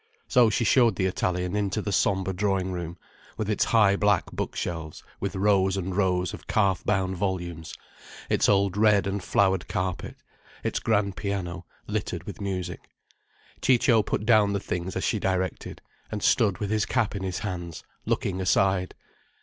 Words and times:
So 0.27 0.49
she 0.49 0.63
showed 0.63 0.95
the 0.95 1.05
Italian 1.05 1.55
into 1.55 1.79
the 1.79 1.91
sombre 1.91 2.33
drawing 2.33 2.71
room, 2.71 2.97
with 3.37 3.51
its 3.51 3.65
high 3.65 3.95
black 3.95 4.31
bookshelves 4.31 5.03
with 5.19 5.35
rows 5.35 5.77
and 5.77 5.95
rows 5.95 6.33
of 6.33 6.47
calf 6.47 6.83
bound 6.83 7.17
volumes, 7.17 7.75
its 8.27 8.49
old 8.49 8.75
red 8.75 9.05
and 9.05 9.23
flowered 9.23 9.67
carpet, 9.67 10.15
its 10.63 10.79
grand 10.79 11.15
piano 11.17 11.65
littered 11.85 12.23
with 12.23 12.41
music. 12.41 12.89
Ciccio 13.61 14.01
put 14.01 14.25
down 14.25 14.53
the 14.53 14.59
things 14.59 14.95
as 14.95 15.03
she 15.03 15.19
directed, 15.19 15.83
and 16.11 16.23
stood 16.23 16.57
with 16.57 16.71
his 16.71 16.87
cap 16.87 17.15
in 17.15 17.21
his 17.21 17.37
hands, 17.45 17.83
looking 18.07 18.41
aside. 18.41 18.95